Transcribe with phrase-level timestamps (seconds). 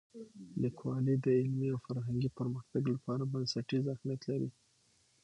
[0.61, 4.49] لیکوالی د علمي او فرهنګي پرمختګ لپاره بنسټیز اهمیت لري.